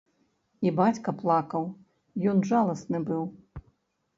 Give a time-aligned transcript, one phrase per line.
[0.67, 1.63] І бацька плакаў,
[2.33, 3.23] ён жаласны быў.